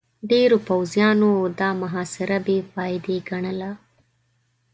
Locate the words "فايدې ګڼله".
2.73-3.71